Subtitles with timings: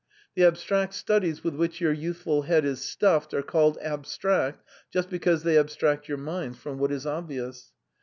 [0.33, 5.43] The abstract studies with which your youthful head is stuffed are called abstract just because
[5.43, 7.71] they abstract your minds from what is obvious.